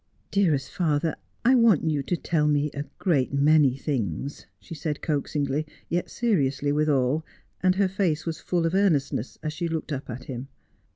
[0.31, 1.15] 'Dearest father,
[1.45, 6.71] I want you to tell me a great many things,' she said coaxingly, yet seriously
[6.71, 7.23] withal,
[7.61, 10.47] and her face was full of earnestness, as she looked up at him.